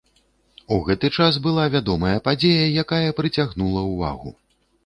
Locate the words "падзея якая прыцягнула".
2.29-3.85